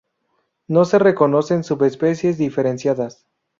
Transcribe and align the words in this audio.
No 0.67 0.85
se 0.85 0.97
reconocen 0.97 1.63
subespecies 1.63 2.39
diferenciadas. 2.39 3.27